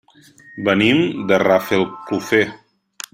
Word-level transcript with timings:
Venim 0.69 1.03
de 1.31 1.39
Rafelcofer. 1.45 2.45